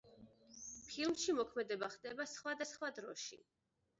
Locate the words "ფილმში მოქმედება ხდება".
0.85-2.27